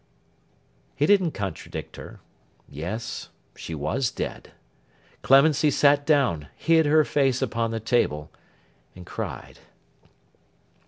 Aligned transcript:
He 0.95 1.05
didn't 1.05 1.33
contradict 1.33 1.95
her; 1.97 2.21
yes, 2.67 3.29
she 3.55 3.75
was 3.75 4.09
dead! 4.09 4.51
Clemency 5.21 5.69
sat 5.69 6.07
down, 6.07 6.47
hid 6.55 6.87
her 6.87 7.05
face 7.05 7.39
upon 7.39 7.69
the 7.69 7.79
table, 7.79 8.31
and 8.95 9.05
cried. 9.05 9.59